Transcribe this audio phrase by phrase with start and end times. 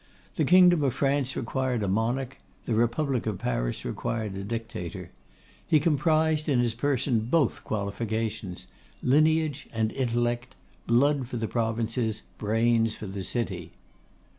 [0.35, 5.11] The Kingdom of France required a Monarch; the Republic of Paris required a Dictator.
[5.67, 8.65] He comprised in his person both qualifications;
[9.03, 10.55] lineage and intellect;
[10.87, 13.73] blood for the provinces, brains for the city.